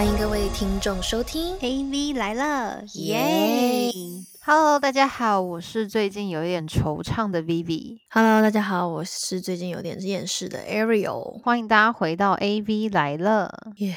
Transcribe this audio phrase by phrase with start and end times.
[0.00, 3.92] 欢迎各位听众收听 AV 来了，耶
[4.42, 11.38] ！Hello，大家好，我是最近有一点惆怅的 Vivi，！Hello，大家好，我是最近有点厌世的 Ariel。
[11.42, 13.94] 欢迎大家回到 AV 来了，耶、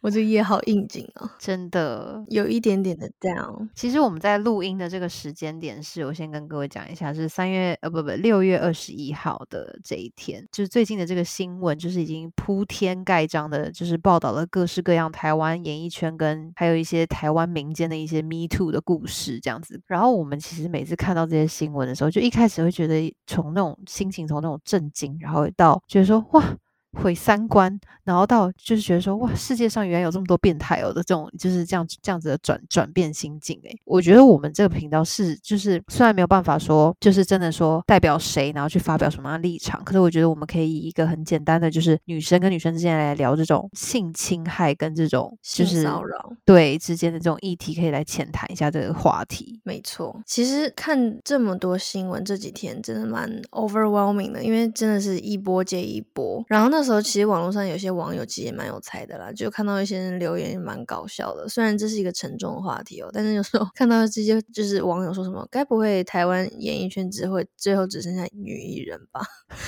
[0.00, 2.24] 我这个夜好应景哦，真的。
[2.28, 3.68] 有一点点的 down。
[3.74, 19.80] 其实我们在录音的这个时间点是，我先跟各位讲一下，是三月呃不不六月二十一号的这一天，就是最近的这个新闻，就是已经铺天盖章的，就是报道了各式各样台湾演艺圈跟还有一些台湾民间的一些 Me Too 的故事这样子。
[19.86, 26.44] 然后我们其实每次看到这些新闻的时候，就一开始会觉得从那种心情从那种震惊，然后到觉得说哇。
[26.92, 49.60] 毁三观，然后到就是觉得说哇，世界上原来有这么多变态哦的这种，就是这样这样子的转转变心境诶，我觉得我们这个频道是就是虽然没有办法说就是真的说代表谁，然后去发表什么样的立场，可是我觉得我们可以以一个很简单的就是女生跟女生之间来聊这种性侵害跟这种就是骚扰，对之间的这种议题，可以来浅谈一下这个话题。
[49.64, 50.18] 没错。
[50.26, 56.42] 其实看这么多新闻，这几天真的蛮 overwhelming 的，因为真的是一波接一波。
[56.48, 61.48] 然后那时候其实网络上有些网友其实也蛮有才的啦，就看到一些人留言也蛮搞笑的。
[61.48, 69.20] 虽然这是一个沉重的话题哦，但是有时候 看到这些就是网友说什么，该不会台湾演艺圈只会最后只剩下女艺人吧？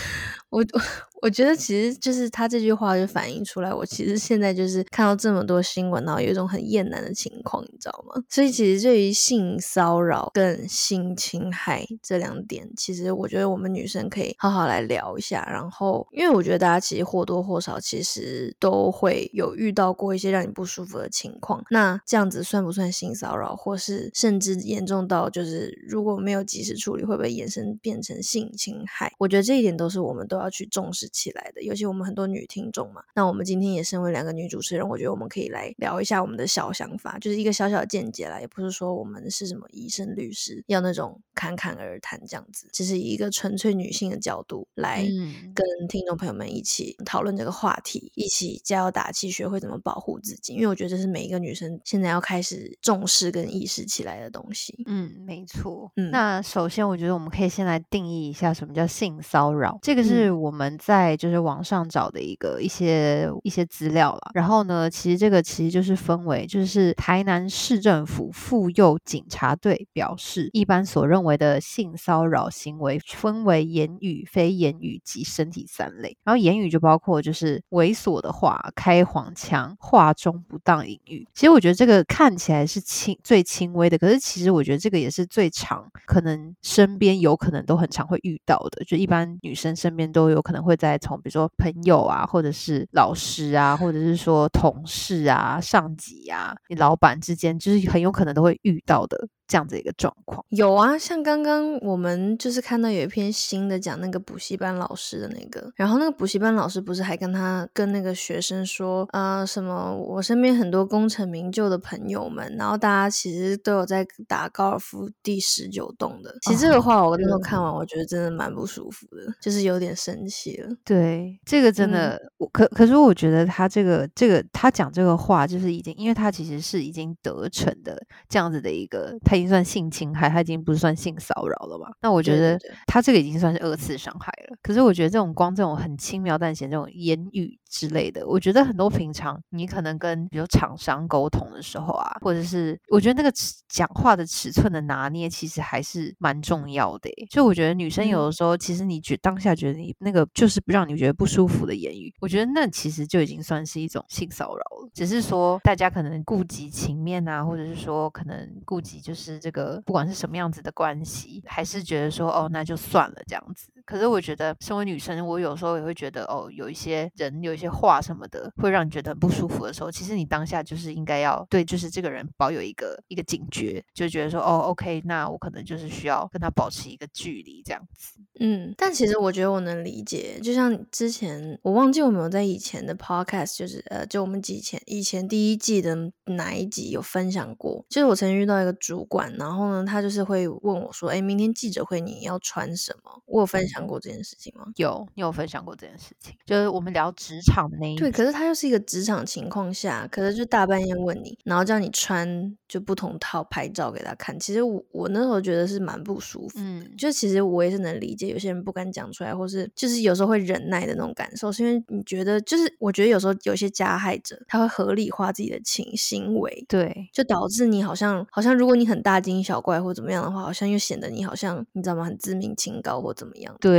[0.50, 0.64] 我
[1.22, 8.22] 我觉得其实就是他这句话就反映出来，我其实现在就是看到这么多新闻，然后有一种很厌男的情况，你知道吗？
[8.28, 15.46] 所以其实对于性骚扰跟性侵害这两点，其实我觉得我们女生可以好好来聊一下。
[15.50, 21.64] 然后，因为我觉得大家其实或多或少其实都会有遇到过一些让你不舒服的情况。
[21.70, 29.12] 那这样子算不算性骚扰，或是甚至严重到就是如果没有及时处理，会不会延伸变成性侵害？
[29.18, 31.62] 我觉得这一点都是我们都要去重视起来的。
[31.62, 50.54] 尤其我们很多女听众嘛，那我们今天也身为两个女主持人，我觉得我们可以来聊一下我们的小想法，就是一个小小的见解啦，也不是说我们是什么医生律师，要那种侃侃而谈这样子，只是以一个纯粹女性的角度来嗯跟听众朋友们一起讨论这个话题，一起加油打气，学会怎么保护自己。
[50.54, 54.82] 因为我觉得这是每一个女生现在要开始重视跟意识起来的东西。
[54.86, 55.90] 嗯，没错。
[55.96, 59.78] 嗯那首先，我觉得我们可以先来定义一下什么叫性骚扰。
[59.82, 64.30] 这个是我们在就是网上找的一个一些一些资料了。
[64.34, 76.16] 然后呢，其实这个其实就是分为，就是台南市政府妇幼警察队表示，一般所认为的性骚扰行为分为言语、非言语及身体三类。
[76.24, 81.26] 然后言语就包括就是猥琐的话、开黄腔、话中不当隐喻。
[81.34, 100.44] 其实我觉得这个看起来是轻最轻微的，可是其实我觉得这个也是最常可能身边有可能都很常会遇到的，就一般女生身边都有可能会在从比如说朋友啊，或者是老师啊，或者是说同事啊、上级啊、你老板之间，就是很有可能都会遇到的这样子一个状况。
[100.50, 116.32] 有啊，像刚刚我们就是看到有一篇新的讲那个补习班老师的那个，然后那个补习班老师不是还跟他跟那个学生说，呃，什么我身边很多功成名就的朋友们，然后大家其实都有在打高尔夫第十九洞的。
[116.42, 120.68] 其实这个话我那时候看完，我觉得真的蛮不舒服的，就是有点生气了。
[120.84, 131.90] 对，这个真嗯的，我可可是我觉得他这个这个他讲这个话，就是已经，因为他其实是已经得逞的这样子的一个，他已经算性侵害，他已经不是算性骚扰了吧。
[132.00, 134.56] 那我觉得他这个已经算是二次伤害了。
[134.62, 147.26] 可是我觉得这种光这种很轻描淡写这种言语之类的，我觉得很多平常你可能跟比如厂商沟通的时候啊，或者是我觉得那个尺讲话的尺寸的拿捏，其实还是蛮重要的欸。
[147.30, 154.90] 就我觉得女生有的时候，其实你觉当下觉得你那个就是不让你觉得不舒服的言语，我觉得那其实就已经算是一种性骚扰了。
[154.92, 163.68] 只是说大家可能顾及情面啊，或者是说可能顾及就是这个不管是什么样子的关系，还是觉得说哦那就算了这样子。
[163.90, 178.20] 可是我觉得身为女生，我有时候也会觉得哦有一些人有一些话什么的会让你觉得很不舒服的时候，其实你当下就是应该要对就是这个人保有一个一个警觉，就觉得说哦 OK，那我可能就是需要跟他保持一个距离这样子。
[178.38, 193.22] 嗯，但其实我觉得我能理解，就像之前我忘记我们有在以前的 podcast，就是呃，就我们以前以前第一季的哪一集有分享过，就是我曾经遇到一个主管，然后呢，他就是会问我说，哎，明天记者会你要穿什么？
[193.26, 194.66] 我有分享享过这件事情吗？
[194.76, 204.38] 有，你有分享过这件事情，就是我们聊职场的那一对，可是他又是一个职场情况下，可是就大半夜问你，然后叫你穿就不同套拍照给他看。
[204.38, 222.04] 其实我我那时候觉得是蛮不舒服，嗯，就其实我也是能理解有些人不敢讲出来，或是就是有时候会忍耐的那种感受，是因为你觉得就是我觉得有时候有些加害者他会合理化自己的情行为，对，就导致你好像好像如果你很大惊小怪或怎么样的话，好像又显得你好像你知道吗？
[222.04, 223.54] 很自命清高或怎么样。
[223.60, 223.69] 对，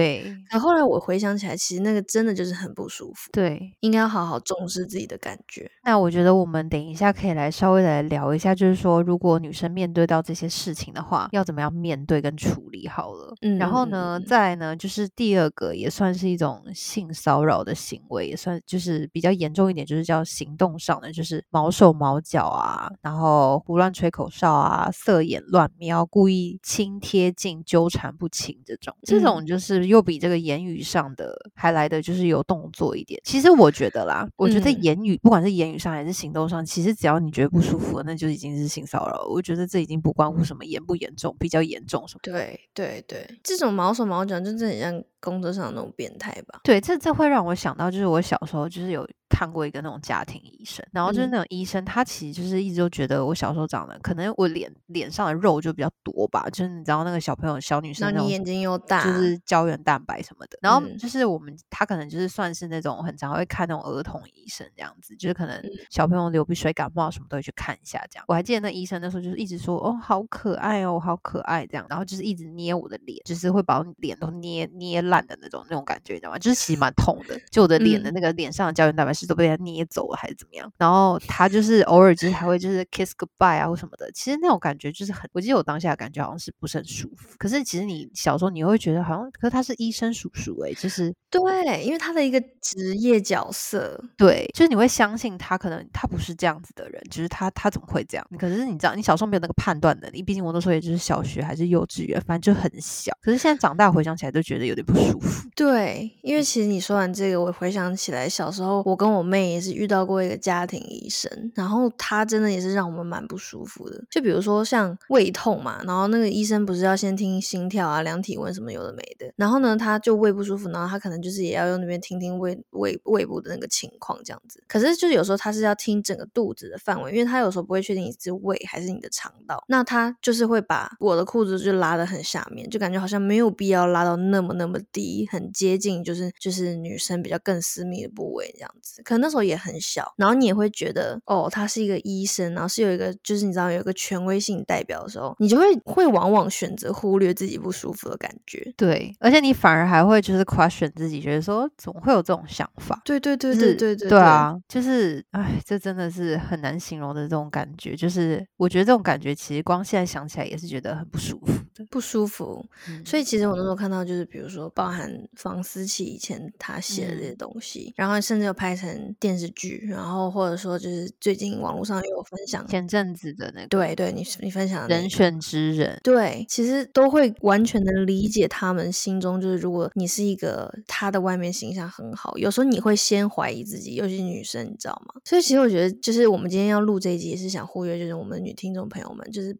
[0.49, 5.69] 可后来我回想起来，其实那个真的就是很不舒服，对，应该要好好重视自己的感觉。
[5.83, 13.33] 那我觉得我们等一下可以来稍微来聊一下，就是说如果女生面对到这些事情的话，要怎么样面对跟处理好了。
[13.41, 29.21] 嗯，然后呢，再来呢，就是第二个也算是一种性骚扰的行为，也算就是比较严重一点，就是叫行动上的，就是毛手毛脚啊，然后胡乱吹口哨啊，色眼乱瞄，故意亲贴近、纠缠不清这种，这嗯。
[29.21, 33.19] 种就是又比这个言语上的还来的就是有动作一点。
[33.23, 39.25] 其实我觉得啦，我觉得嗯言语不管是言语上还是行动上，其实只要你觉得不舒服，那就已经是性骚扰。
[39.29, 42.19] 我觉得这已经不关乎什么严不严重，比较严重什么。
[42.23, 46.59] 对对对，这种毛手毛脚，就真的很像工作上的那种变态吧？
[46.63, 51.31] 对，这这会让我想到，就是我小时候就是有看过一个那种家庭医生，然后就是嗯。
[51.31, 60.97] 那种医生，他其实就是一直都觉得我小时候长得可能我脸脸上的肉就比较多吧，就是你知道那个小朋友小女生那你眼睛又大，就是胶原蛋白什么的，然后嗯。
[60.97, 65.69] 就是我们他可能就是算是那种很常会看那种儿童医生这样子，就是可能嗯。
[65.89, 68.25] 小朋友流鼻水、感冒什么都会去看一下这样。
[68.27, 71.65] 我还记得那医生那时候就是一直说哦好可爱哦，好可爱。
[71.67, 76.37] 这样，然后就是一直捏我的脸，就是会把我脸都捏捏烂的那种那种感觉，你知道吗？
[76.37, 80.71] 就是其实蛮痛的，就我的脸的嗯那个脸上的胶原蛋白是都被他捏走了还是怎么样？
[80.77, 87.35] 然后他就是偶尔就是还会就是 kiss goodbye 啊或什么的，其实那种感觉就是很，我记得我当下的感觉好像是不是很舒服。
[87.37, 98.27] 可是其实你小时候你会觉得好像，可是他是医生叔叔诶、就是对，因为他的一个职业角色，对，就是你会相信他可能他不是这样子的人，就是他他怎么会这样？
[98.37, 103.11] 可是你知道，你小时候没有那个判断能力，毕竟我那时候也就是小学还是幼稚园，反正就很小。
[103.21, 105.49] 可是现在长大回想起来，都觉得有点不舒服。
[105.55, 114.03] 对，因为其实你说完这个，我回想起来，小时候我跟我妹也是遇到过一个家庭医生，然后他真的也是让我们蛮不舒服的。
[114.09, 124.63] 就比如说像胃痛嘛，然后那个医生不是要先听心跳啊、量体温什么有的没的，然后呢，他就胃不舒服，然后他可能就是也要用那边听听胃胃胃部的那个情况这样子。
[124.67, 139.01] 可是就有时候他是要听整个肚子的范围，因为他有时候不会确定你是胃还是你的肠道，那他就是会把我的裤子就拉得很下面，就感觉好像没有必要拉到那么那么低，很接近就是就是女生比较更私密的部位这样子。
[139.03, 148.73] 可能那时候也很小，然后你也会觉得哦，他是一个医生，然后是有一个就是你知道有一个权威性代表的时候，你就会会往往选择忽略自己不舒服的感觉。
[148.77, 153.01] 对，而且你反而还会就是 question 自己，觉得说怎么会有这种想法？
[153.05, 157.95] 对对对对对对对啊，就是哎，这真的是很难形容的这种感觉。
[157.95, 161.85] 就是我觉得这种感觉，其实光现在想起来也是觉得很不舒服的。
[161.89, 162.65] 不舒服。
[162.87, 185.21] 嗯所以其实我那时候看到，就是比如说包含房思琪以前他写的这些嗯东西，然后甚至有拍成电视剧，然后或者说就是最近网络上也有分享，前阵子的那个对对，你你分享的那个人选之人，对，其实都会完全的理解他们心中，就是如果你是一个他的外面形象很好，有时候你会先怀疑自己，尤其是女生，你知道吗？
[185.23, 189.55] 所以其实我觉得，就是我们今天要录这一集，也是想呼吁，就是我们女听众朋友们，就是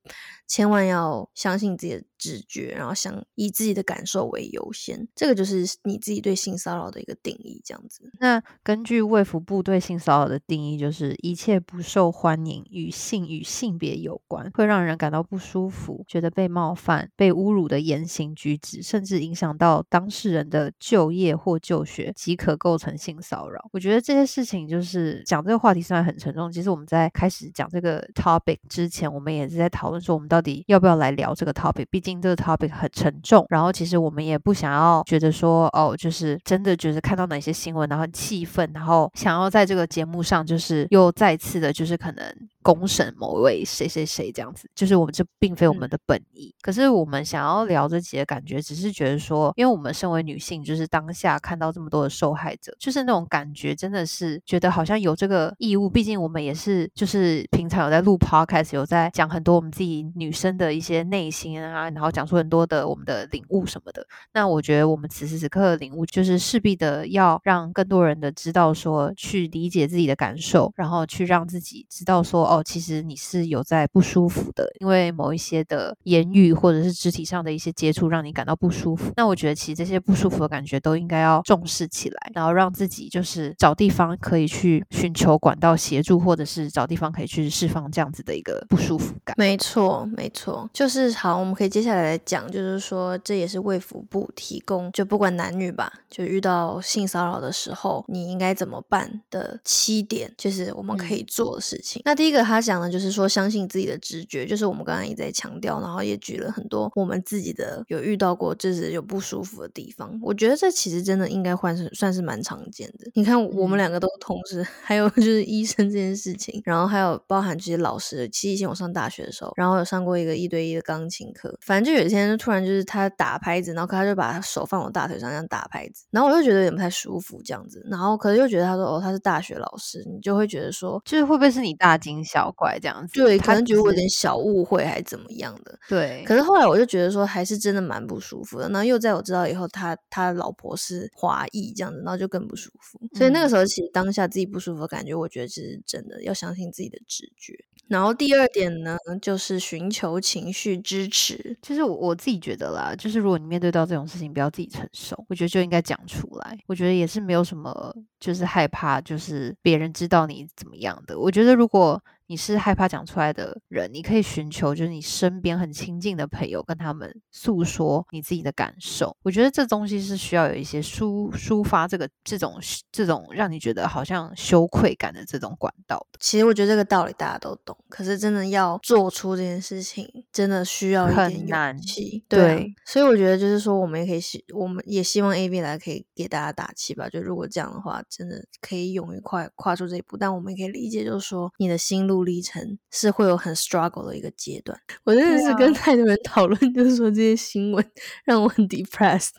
[0.47, 8.12] 千万要相信自己的直觉，然后想以自己的感受为优先，这个就是你自己对性骚扰的一个定义，这样子。
[8.19, 23.67] 那根据卫福部对性骚扰的定义，就是一切不受欢迎与性与性别有关，会让人感到不舒服、觉得被冒犯、被侮辱的言行举止，甚至影响到当事人的就业或就学，即可构成性骚扰。
[23.74, 31.86] 我觉得这些事情就是讲这个话题虽然很沉重，其实我们在开始讲这个 topic 之前，我们也是在讨论说，我们到底要不要来聊这个 topic。
[31.89, 42.25] 毕竟这个 topic 很沉重，然后其实我们也不想要觉得说，哦，就是真的觉得看到哪些新闻，然后很气愤，然后想要在这个节目上就是又再次的，就是可能
[42.62, 46.53] 公审某位谁谁谁这样子，就是我们这并非我们的本意。
[46.62, 55.89] 可是我们想要聊这集的感觉，只是觉得说，因为我们身为女性，就是当下看到这么多的受害者，就是那种感觉，真的是觉得好像有这个义务。
[55.89, 64.06] 毕竟我们也是，就是平常有在录 podcast，有在讲很多我们自己女生的一些内心啊，然后讲出很多的我们的领悟什么的。
[64.34, 79.13] 那我觉得我们此时此刻的领悟，就是势必的要让更多人的知道说，去理解自己的感受，然后去让自己知道说，哦，其实你是有在不舒服的，因为某一些的言语或者是肢体上的一些接触让你感到不舒服。
[79.15, 89.34] 那我觉得其实这些不舒服的感觉都应该要重视起来，然后让自己就是找地方可以去寻求管道协助，或者是找地方可以去释放这样子的一个不舒服感。
[89.38, 102.01] 没错，没错，就是好，我们可以接下来来讲，就是说这也是卫福部提供，就不管男女吧，就遇到性骚扰的时候，你应该怎么办的七点，就是我们可以做的事情。
[102.03, 110.19] 那第一个他讲的就是说，相信自己的直觉，就是我们刚刚也在强调，然后也举了很多我们自己的有遇到过，就是有不舒服的地方。
[110.21, 113.10] 我觉得这其实真的应该算是算是蛮常见的。
[113.13, 118.27] 你看，我们两个都同时，还有就是医生这件事情，然后还有包含这些老师。
[118.29, 133.15] 其实以前我上大学的时候，然后有上过一个一对一的钢琴课，反正就有一天就突然就是他打拍子，然后他就把手放我大腿上这样打拍子，然后我就觉得有点不太舒服这样子，然后可是又觉得他说哦他是大学老师，你就会觉得说就是会不会是你大惊小怪这样子？
[133.15, 135.77] 对，可能觉得我有点小误会还是怎么样的。
[135.89, 138.69] 对，可是后来我就觉得说还是真的蛮不舒服的。
[138.69, 142.97] 然后又在我知道以后，他他老婆是华裔这样子，然后就更不舒服。
[143.17, 147.53] 所以那个时候其实当下自己不舒服的感觉，我觉得这是真的，要相信自己的直觉。
[147.88, 151.57] 然后第二点呢，就是寻求情绪支持。
[151.61, 156.57] 就是我我自己觉得啦，就是如果你面对到这种事情，不要自己承受，我觉得就应该讲出来。
[156.67, 161.19] 我觉得也是没有什么，就是害怕，就是别人知道你怎么样的。
[161.19, 162.01] 我觉得如果。
[162.31, 169.13] 你是害怕讲出来的人，你可以寻求就是你身边很亲近的朋友，跟他们诉说你自己的感受。
[169.21, 172.57] 我觉得这东西是需要有一些抒抒发这个这种
[172.89, 176.19] 这种让你觉得好像羞愧感的这种管道的。
[176.21, 182.23] 其实我觉得这个道理大家都懂，可是真的要做出这件事情，真的需要一点勇气。
[182.29, 187.09] 对，所以我觉得就是说，我们也可以希，我们也希望 A B 来可以给大家打气吧。
[187.09, 190.15] 就如果这样的话，真的可以勇于跨跨出这一步。
[190.15, 192.20] 但我们也可以理解，就是说你的心路。
[192.23, 194.77] 历程是会有很 struggle 的一个阶段。
[195.03, 197.85] 我真的是跟太多人讨论，就是说这些新闻
[198.25, 199.33] 让我很 depressed。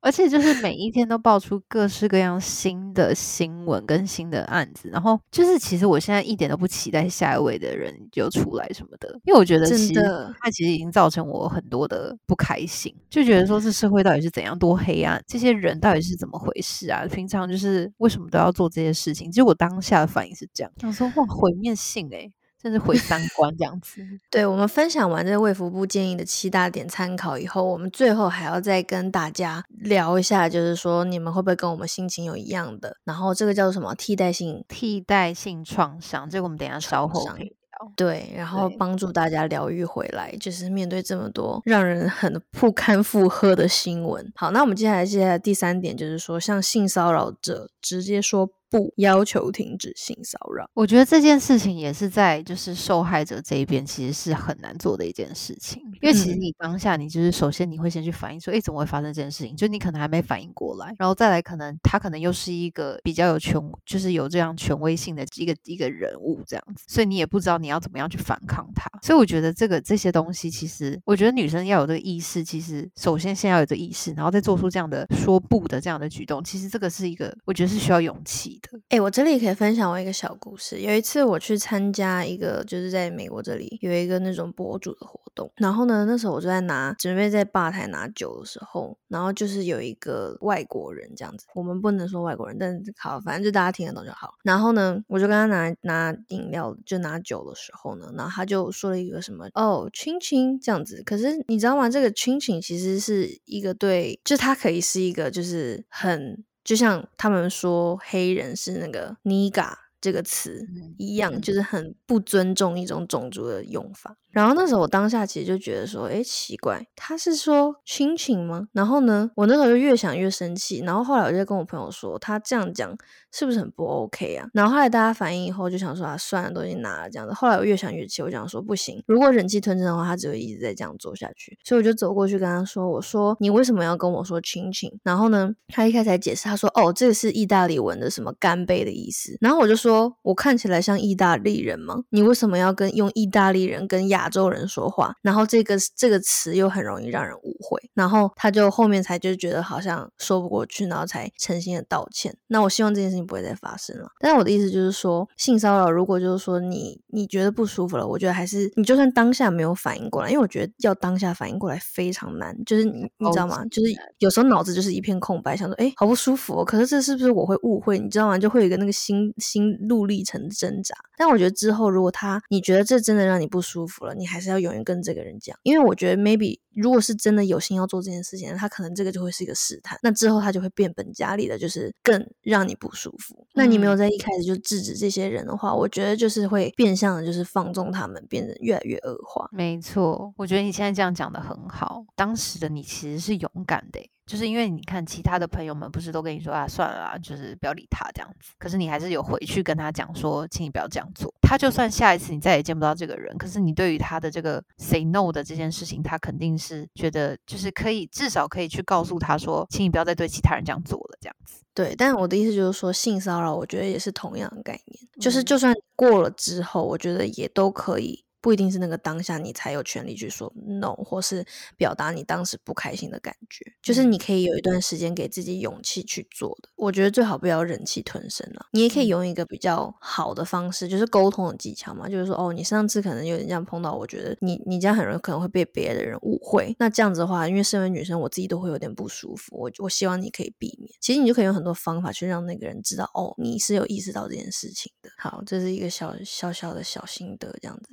[0.00, 9.94] 而且就是每一天都爆出各式各样新的新闻跟新的案子，然后就是其实我现在一点都不期待下一位的人就出来什么的，因为我觉得其实
[10.40, 17.04] 他其实已经造成我很多的不开心，就觉得说这社会到底是怎样多黑暗，这些人到底是怎么回事啊？
[17.06, 19.30] 平常就是为什么都要做这些事情？
[19.30, 22.32] 其实我当下的反应是这样，想说哇毁灭性诶。
[22.60, 24.02] 甚至毁三观这样子。
[24.30, 32.96] 对我们分享完这个卫福部建议的七大点参考以后，我们最后还要再跟大家聊一下，就是说你们会不会跟我们心情有一样的？
[33.04, 36.28] 然后这个叫做什么替代性替代性创伤？
[36.28, 37.92] 这个我们等下稍后可以聊。
[37.96, 44.30] 对，然后帮助大家疗愈回来，就是面对这么多让人很 不堪负荷的新闻。
[44.34, 48.50] 好，那我们接下来接下来第三点就是说，像性骚扰者直接说。
[48.70, 55.82] 不要求停止性骚扰，我觉得这件事情也是在就是受害者这一边，其实是很难做的一件事情。
[56.00, 59.56] 因为其实你当下，你就是首先你会先去反应说，哎，怎么会发生这件事情？
[59.56, 68.88] 就你可能还没反应过来，然后再来可能他可能又是一个比较有权，就是有这样权威性的一个一个人物这样子，所以你也不知道你要怎么样去反抗他。
[69.02, 78.59] 所以我觉得这个这些东西，其实我觉得女生要有这个意识，其实首先先要有这意识，然后再做出这样的说不的这样的举动，其实这个是一个我觉得是需要勇气。
[78.88, 80.80] 哎，我这里可以分享我一个小故事。
[80.80, 85.50] 有一次我去参加一个，就是在美国这里有一个那种博主的活动。
[85.56, 91.46] 然后呢，那时候我就在拿准备在吧台拿酒的时候，然后就是有一个外国人这样子。
[91.54, 94.34] 我们不能说外国人，但好，反正就大家听得懂就好。
[94.42, 101.02] 然后呢，我就跟他拿拿饮料，就拿酒的时候呢，然后他就说了一个什么哦，亲亲这样子。
[101.04, 101.88] 可是你知道吗？
[101.88, 106.44] 这个亲亲其实是一个对，就它可以是一个就是很。
[106.70, 110.64] 就像他们说黑人是那个 “niga” 这个词
[110.98, 114.16] 一样，就是很不尊重一种种族的用法。
[114.30, 118.68] 然后那时候我当下其实就觉得说，哎，奇怪，他是说亲情吗？
[118.72, 120.80] 然后呢，我那时候就越想越生气。
[120.84, 122.96] 然后后来我就跟我朋友说，他这样讲
[123.32, 124.46] 是不是很不 OK 啊？
[124.52, 127.34] 然后后来大家反应以后，就想说啊，算了，都已经拿了这样子。
[127.34, 131.58] 后来我越想越气，我想说不行，如果忍气吞声的话，他只会一直在这样做下去。
[131.64, 134.98] 所以我就走过去跟他说，我说你为什么要跟我说亲情？
[135.02, 139.36] 然后呢，他一开始还解释，他说哦，这个是意大利文的什么干杯的意思。
[139.40, 142.04] 然后我就说，我看起来像意大利人吗？
[142.10, 152.36] 你为什么要跟用意大利人跟亚亚洲人说话，然后这个这个词又很容易让人误会，然后他就后面才就觉得好像说不过去，然后才诚心的道歉。
[152.48, 154.08] 那我希望这件事情不会再发生了。
[154.20, 163.64] 但是我的意思就是说，性骚扰如果就是说你你觉得不舒服了，我觉得还是你就算当下没有反应过来，因为我觉得要当下反应过来非常难，就是你你知道吗？
[163.70, 167.98] 就是有时候脑子就是一片空白，想说哎好不舒服，哦可是这是不是我会误会？
[167.98, 168.38] 你知道吗？
[168.38, 170.94] 就会有一个那个心心路历程挣扎。
[171.16, 183.46] 但我觉得之后如果他你觉得这真的让你不舒服了，你还是要勇于跟这个人讲，因为我觉得 maybe 如果是真的有心要做这件事情，他可能这个就会是一个试探，那之后他就会变本加厉的，就是更让你不舒服。
[183.54, 189.48] 那你没有在一开始就制止这些人的话，我觉得就是会变相的，就是放纵他们，变得越来越恶化。
[189.52, 194.00] 没错，我觉得你现在这样讲的很好，当时的你其实是勇敢的。
[194.30, 198.52] 就是因为你看其他的朋友们不是都跟你说啊，算了啦，就是不要理他这样子。
[198.60, 201.34] 可是你还是有回去跟他讲说，请你不要这样做。
[201.42, 211.60] 他就算下一次你再也见不到这个人，可是你对于他的这个 say no 的这件事情，他肯定是觉得就是可以，至少可以去告诉他说，请你不要再对其他人这样做了这样子。
[211.74, 218.24] 对，但我的意思就是说，性骚扰我觉得也是同样的概念，就是就算过了之后，我觉得也都可以。
[218.40, 221.44] 不一定是那个当下你才有权利去说 no，或是
[221.76, 226.68] 表达你当时不开心的感觉，就是你可以有一段时间给自己勇气去做的。
[226.76, 236.74] 我觉得最好不要忍气吞声了，你也可以用一个比较好的方式，就是沟通的技巧嘛，就是说哦，你上次可能有点这样碰到，我觉得你你这样很容易可能会被别的人误会。
[236.78, 240.90] 那这样子的话，因为身为女生，我自己都会有点不舒服，我我希望你可以避免。
[241.00, 245.10] 其实你就可以用很多方法去让那个人知道，哦，你是有意识到这件事情的。
[245.18, 247.88] 好，这是一个小小小的小心得，这样子。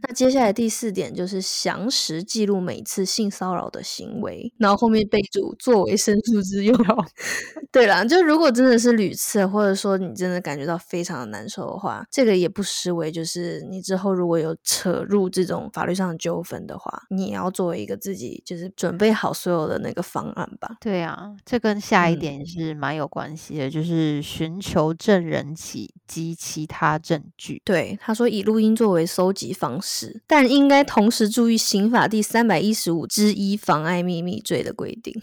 [0.00, 6.76] 那接下来第四点就是详实记录每次性骚扰的行为，然后后面备注作为申诉之用。
[7.70, 20.76] 对啦，就如果真的是屡次，或者说你真的感觉到非常的难受的话，这个也不失为就是你之后如果有扯入这种法律上的纠纷的话，你也要作为一个自己就是准备好所有的那个方案吧。
[20.80, 27.62] 对啊，这跟下一点是蛮有关系的，就是寻求证人及及其他证据。
[27.64, 30.22] 对，他说以录音作为搜集方式。
[30.26, 35.14] 但应该同时注意刑法第三百一十五之一妨碍秘密罪的规定。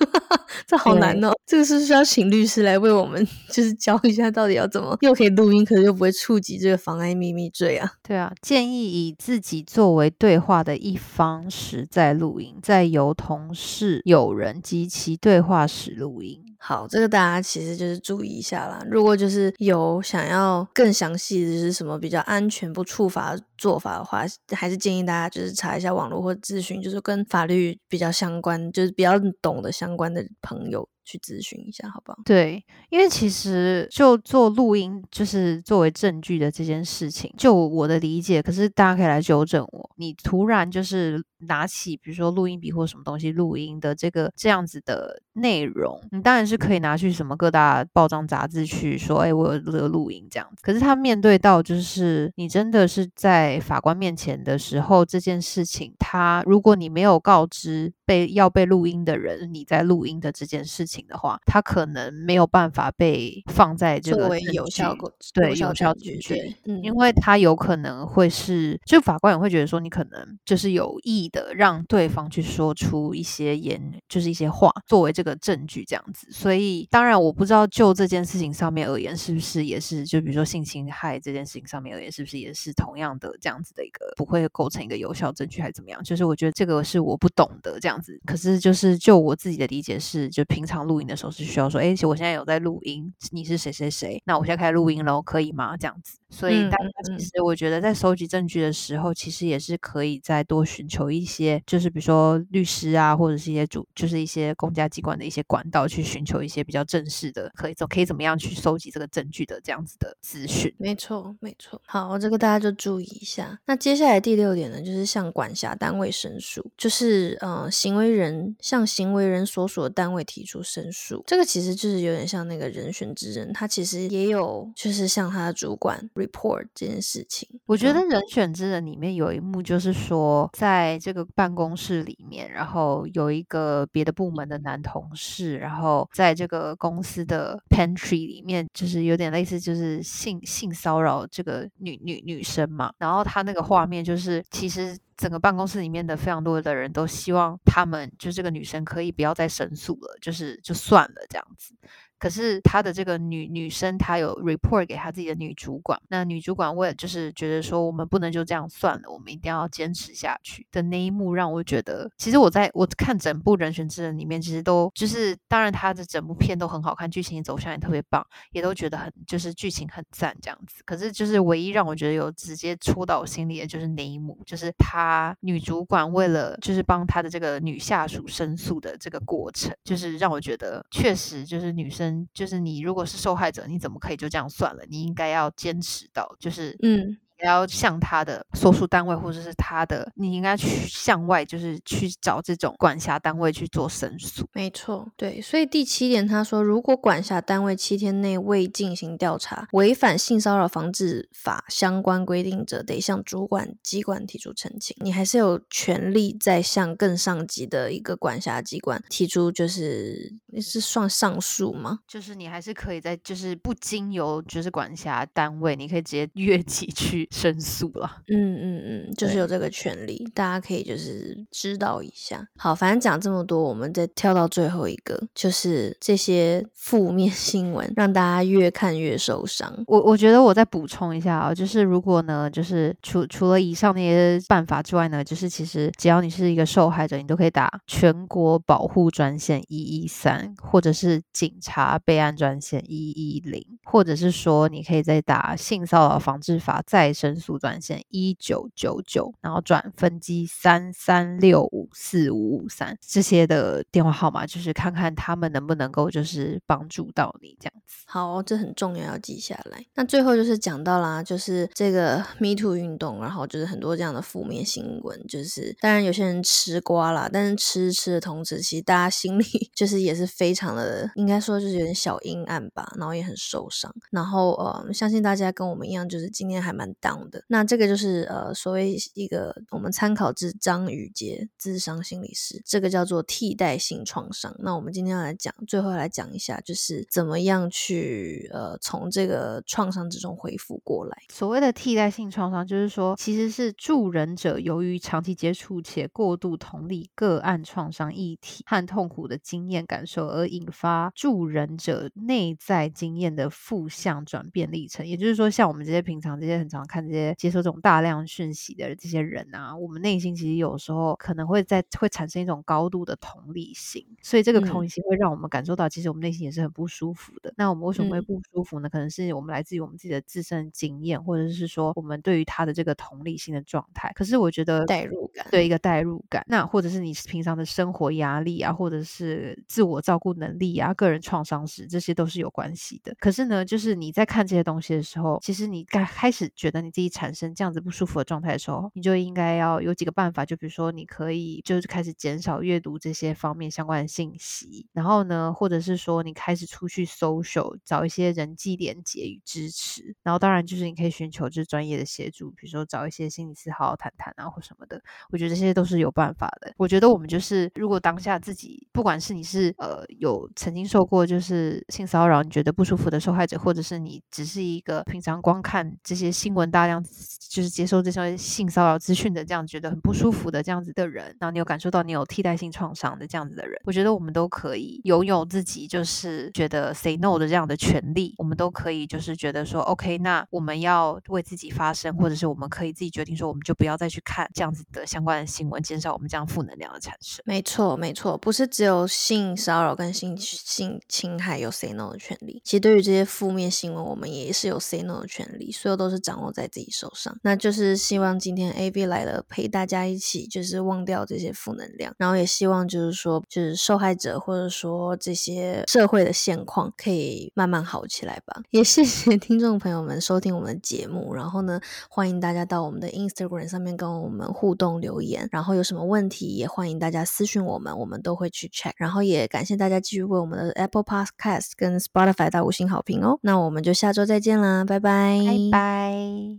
[0.66, 7.92] 这好难哦，这个是需要请律师来为我们 就是教一下，到底要怎么又可以录音，可是又不会触及这个妨碍秘密罪啊？
[8.02, 16.49] 对啊，建议以自己作为对话的一方时再录音，再由同事、友人及其对话时录音。
[16.62, 18.84] 好，这个大家其实就是注意一下啦。
[18.90, 30.86] 如果就是有想要更详细就是什么比较安全不触法做法的话，还是建议大家就是查一下网络或咨询，就是跟法律比较相关，就是比较懂的相关的朋友。
[31.10, 32.18] 去咨询一下，好不好？
[32.24, 39.90] 对，因为其实就做录音，就是作为证据的这件事情，就我的理解，可是大家可以来纠正我。
[39.96, 50.62] 你突然就是拿起，比如说录音笔或什么东西录音的这个这样子的内容，你当然是可以拿去什么各大报章杂志去说，哎，我有这个录音这样子。
[50.62, 61.06] 可是他面对到就是你真的是在法官面前的时候，这件事情，他如果你没有告知被要被录音的人你在录音的这件事情。
[61.10, 64.96] 的话，他可能没有办法被放在这个有效
[65.34, 76.28] 对有效证据，嗯因为他有可能会是，就法官也会觉得说，你可能就是有意的让对方去说出一些言，就是一些话作为这个证据这样子。
[76.30, 86.02] 所以，当然我不知道就这件事情上面而言，是不是也是就比如说性侵害这件事情上面而言，是不是也是同样的这样子的一个不会构成一个有效证据，还是怎么样？
[86.04, 88.20] 就是我觉得这个是我不懂的这样子。
[88.26, 90.80] 可是就是就我自己的理解是，就平常。
[90.80, 94.20] 录音的时候是需要说，哎，我现在有在录音，你是谁谁谁？
[94.24, 95.76] 那我现在开始录音喽，可以吗？
[95.76, 96.18] 这样子。
[96.30, 110.72] 所以大家其实我觉得在收集证据的时候，其实也是可以再多寻求一些，就是比如说律师啊，或者是一些主，就是一些公家机关的一些管道，去寻求一些比较正式的，可以怎可以怎么样去收集这个证据的这样子的资讯。
[110.78, 111.82] 没错，没错。
[111.84, 113.60] 好，这个大家就注意一下。
[113.66, 121.22] 那接下来第六点呢，就是向管辖单位申诉，就是呃，行为人向行为人所属的单位提出申诉。
[121.26, 126.00] 这个其实就是有点像那个人选之人，他其实也有就是向他的主管。
[126.14, 142.92] report 这件事情，我觉得人选之人里面有一幕，就是说在这个办公室里面，然后有一个别的部门的男同事，然后在这个公司的 pantry 里面，就是有点类似，就是性性骚扰这个女女女生嘛。
[142.98, 151.74] 然后他那个画面就是，其实整个办公室里面的非常多的人都希望他们就这个女生可以不要再申诉了，就是就算了这样子。
[152.20, 155.98] 可是他的这个女女生，她有 report 给她自己的女主管。
[156.08, 170.82] 那女主管为了就是觉得说，我们不能就这样算了，我们一定要坚持下去的那一幕，让我觉得，其实我在我看整部人选之人里面，其实都就是，当然他的整部片都很好看，剧情走向也特别棒，也都觉得很就是剧情很赞这样子。
[170.84, 182.09] 可是就是唯一让我觉得有直接戳到我心里的就是那一幕，就是他女主管为了就是帮他的这个女下属申诉的这个过程，就是让我觉得确实就是女生。
[182.32, 184.84] 就是你如果是受害者，你怎么可以就这样算了？
[184.88, 187.18] 你应该要坚持到，就是嗯。
[187.44, 194.46] 要向他的所属单位或者是他的，你应该去向外，就是去找这种管辖单位去做申诉。
[194.52, 195.40] 没错，对。
[195.40, 204.96] 所以第七点他说，如果管辖单位七天内未进行调查，违反性骚扰防治法相关规定者，得向主管机关提出澄清。
[205.00, 212.00] 你还是有权利再向更上级的一个管辖机关提出，就是是算上诉吗？
[212.06, 217.28] 就是你还是可以在，就是不经由就是管辖单位，你可以直接 越级去。
[217.30, 222.44] 申诉了，嗯嗯嗯，就是有这个权利，大家可以就是知道一下。
[222.58, 229.72] 好，反正讲这么多，我们再跳到最后一个，就是这些负面新闻让大家越看越受伤。
[229.86, 247.14] 我我觉得我再补充一下啊，就是如果呢，就是除除了以上那些办法之外呢，就是其实只要你是一个受害者，你都可以打全国保护专线一一三，或者是警察备案专线一一零，或者是说你可以再打性骚扰防治法再。
[247.20, 258.04] 申诉专线一九九九，然后转分机三三六五四五五三这些的电话号码，就是看看他们能不能够就是帮助到你这样子。
[258.06, 259.84] 好，这很重要，要记下来。
[259.94, 269.44] 那最后就是讲到啦，就是这个 Me Too 运动，然后就是很多这样的负面新闻，就是当然有些人吃瓜啦，但是吃吃的同时，其实大家心里
[269.76, 273.94] 就是也是非常的，应该说就是有点小阴暗吧，然后也很受伤。
[274.10, 277.09] 然后呃，相信大家跟我们一样，就是今天还蛮大。
[277.30, 284.54] 的那这个就是呃所谓一个我们参考自张宇杰智商心理师，这个叫做替代性创伤。
[284.60, 291.16] 那我们今天要来讲，最后来讲一下，就是怎么样去呃从这个创伤之中恢复过来。
[291.28, 305.06] 所谓的替代性创伤，就是说其实是助人者由于长期接触且过度同理个案创伤议题和痛苦的经验感受，而引发助人者内在经验的负向转变历程。
[305.06, 306.99] 也就是说，像我们这些平常这些很常看。
[307.06, 317.52] 这些接受这种大量讯息的这些人啊，我们内心其实有时候可能会在会产生一种高度的同理心，所以这个同理心会让我们感受到，其实我们内心也是很不舒服的。
[317.56, 318.88] 那我们为什么会不舒服呢？
[318.88, 324.12] 可能是我们来自于我们自己的自身经验，或者是说我们对于他的这个同理心的状态。
[324.14, 333.14] 可是我觉得代入感，对一个代入感，那或者是你平常的生活压力啊，或者是自我照顾能力啊，个人创伤史，这些都是有关系的。
[333.18, 336.90] 可是呢，就是你在看这些东西的时候，其实你该开始觉得你。
[336.90, 356.74] 自己产生这样子不舒服的状态的时候，你就应该要有几个办法，就比如说，你可以就是开始减少阅读这些方面相关的信息，然后呢，或者是说你开始出去 social，找一些人际连接与支持，然后当然就是你可以寻求就是专业的协助，比如说找一些心理师好好谈谈啊或什么的，我觉得这些都是有办法的。
[356.76, 366.90] 我觉得我们就是如果当下自己不管是你是呃有曾经受过就是性骚扰，你觉得不舒服的受害者，或者是你只是一个平常光看这些新闻大。
[366.90, 367.02] 量
[367.50, 387.42] 就是接受这些性骚扰资讯的这样觉得很不舒服的这样子的人，然后你有感受到你有替代性创伤的这样子的人，我觉得我们都可以拥有自己就是觉得 say no 的这样的权利，我们都可以就是觉得说 OK，那我们要为自己发声，或者是我们可以自己决定说，我们就不要再去看这样子的相关的新闻，减少我们这样负能量的产生。
[387.44, 396.70] 没错，没错，不是只有性骚扰跟性性侵害有 say no 的权利，其实对于这些负面新闻，我们也是有 say no 的权利，所有都是掌握在在。
[396.70, 408.62] 自己手上，那就是希望今天 A B 来了，陪大家一起就是忘掉这些负能量，然后也希望就是说，就是受害者或者说这些社会的现况可以慢慢好起来吧。
[408.70, 418.92] 也谢谢听众朋友们收听我们的节目，然后呢，欢迎大家到我们的 Instagram 上面跟我们互动留言，然后有什么问题也欢迎大家私讯我们，我们都会去 check。
[418.96, 423.40] 然后也感谢大家继续为我们的 Apple Podcast 跟 Spotify 打五星好评哦。
[423.42, 426.49] 那我们就下周再见啦，拜拜，拜拜。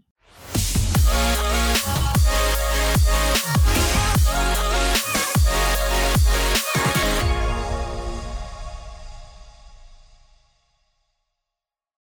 [1.22, 1.61] Bye.